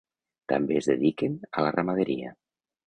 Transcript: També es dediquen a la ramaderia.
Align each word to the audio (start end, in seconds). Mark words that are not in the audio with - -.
També 0.53 0.79
es 0.79 0.89
dediquen 0.93 1.39
a 1.61 1.67
la 1.69 1.77
ramaderia. 1.79 2.37